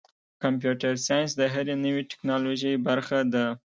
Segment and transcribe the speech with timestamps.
[0.43, 3.45] کمپیوټر ساینس د هرې نوې ټکنالوژۍ برخه ده.